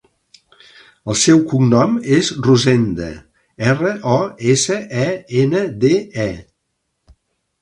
[1.13, 3.11] El seu cognom és Rosende:
[3.75, 4.17] erra, o,
[4.55, 5.07] essa, e,
[5.45, 5.93] ena, de,
[6.27, 7.13] e.